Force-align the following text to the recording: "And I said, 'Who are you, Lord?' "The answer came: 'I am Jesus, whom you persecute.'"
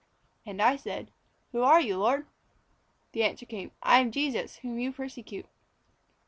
"And 0.47 0.63
I 0.63 0.77
said, 0.77 1.11
'Who 1.51 1.61
are 1.61 1.79
you, 1.79 1.95
Lord?' 1.99 2.25
"The 3.11 3.23
answer 3.23 3.45
came: 3.45 3.69
'I 3.83 3.99
am 3.99 4.11
Jesus, 4.11 4.55
whom 4.55 4.79
you 4.79 4.91
persecute.'" 4.91 5.45